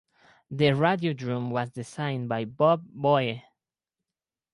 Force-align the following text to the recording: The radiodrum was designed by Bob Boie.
The 0.49 0.69
radiodrum 0.69 1.51
was 1.51 1.69
designed 1.69 2.27
by 2.27 2.45
Bob 2.45 2.87
Boie. 2.91 3.43